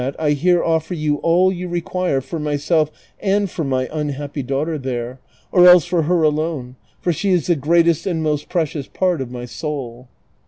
I 0.17 0.31
here 0.31 0.63
offer 0.63 0.95
you 0.95 1.17
all 1.17 1.51
you 1.51 1.67
require 1.67 2.21
for 2.21 2.39
myself 2.39 2.89
and 3.19 3.47
for 3.47 3.63
my 3.63 3.87
unhappy 3.93 4.41
daughter 4.41 4.79
there; 4.79 5.19
or 5.51 5.67
else 5.67 5.85
for 5.85 6.01
her 6.01 6.23
alone, 6.23 6.75
for 6.99 7.13
she 7.13 7.29
is 7.29 7.45
the 7.45 7.55
great 7.55 7.87
est 7.87 8.07
and 8.09 8.23
most 8.23 8.49
precious 8.49 8.87
part 8.87 9.21
of 9.21 9.29
my 9.29 9.45
soul." 9.45 10.07